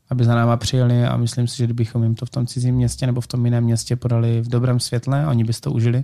aby 0.09 0.25
za 0.25 0.35
náma 0.35 0.57
přijeli 0.57 1.05
a 1.05 1.17
myslím 1.17 1.47
si, 1.47 1.57
že 1.57 1.63
kdybychom 1.63 2.03
jim 2.03 2.15
to 2.15 2.25
v 2.25 2.29
tom 2.29 2.47
cizím 2.47 2.75
městě 2.75 3.05
nebo 3.05 3.21
v 3.21 3.27
tom 3.27 3.45
jiném 3.45 3.63
městě 3.63 3.95
podali 3.95 4.41
v 4.41 4.47
dobrém 4.47 4.79
světle 4.79 5.27
oni 5.27 5.43
by 5.43 5.53
to 5.53 5.71
užili 5.71 6.03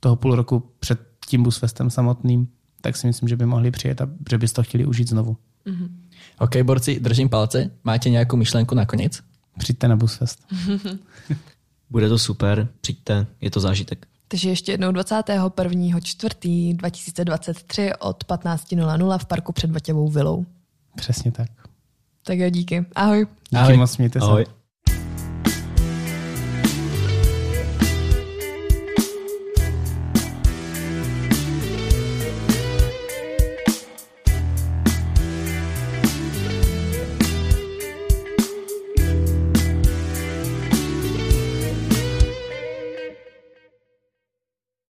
toho 0.00 0.16
půl 0.16 0.34
roku 0.34 0.62
před 0.78 1.00
tím 1.26 1.42
Busfestem 1.42 1.90
samotným, 1.90 2.48
tak 2.80 2.96
si 2.96 3.06
myslím, 3.06 3.28
že 3.28 3.36
by 3.36 3.46
mohli 3.46 3.70
přijet 3.70 4.00
a 4.00 4.08
že 4.30 4.38
by 4.38 4.48
to 4.48 4.62
chtěli 4.62 4.86
užít 4.86 5.08
znovu. 5.08 5.36
OK, 6.38 6.56
borci, 6.62 7.00
držím 7.00 7.28
palce. 7.28 7.70
Máte 7.84 8.10
nejakú 8.10 8.36
myšlenku 8.36 8.74
nakoniec? 8.74 9.22
Přijďte 9.58 9.88
na 9.88 9.96
Busfest. 9.96 10.44
Bude 11.90 12.08
to 12.08 12.18
super, 12.18 12.68
přijďte, 12.80 13.26
je 13.40 13.50
to 13.50 13.60
zážitek. 13.60 14.06
Takže 14.28 14.48
ještě 14.48 14.72
jednou 14.72 14.92
21. 14.92 16.00
4. 16.00 16.74
2023 16.74 17.90
od 17.98 18.24
15.00 18.24 19.18
v 19.18 19.24
parku 19.24 19.52
před 19.52 19.70
Vatěvou 19.70 20.08
vilou. 20.08 20.46
Přesně 20.96 21.32
tak. 21.32 21.50
Tak 22.24 22.38
jo, 22.38 22.50
díky. 22.50 22.84
Ahoj. 22.94 23.26
Díky 23.50 23.62
Ahoj. 23.62 23.76
moc, 23.76 23.96
mějte 23.98 24.20
se. 24.20 24.26
Ahoj. 24.26 24.44